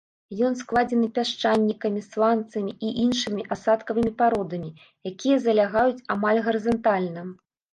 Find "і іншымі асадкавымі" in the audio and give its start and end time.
2.89-4.11